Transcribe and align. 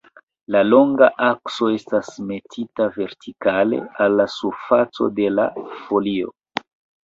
La 0.53 0.61
longa 0.69 1.09
akso 1.25 1.67
estas 1.73 2.09
metita 2.31 2.89
vertikale 2.97 3.83
al 4.07 4.19
la 4.23 4.29
surfaco 4.39 5.13
de 5.23 5.33
la 5.39 5.49
folio. 5.87 6.37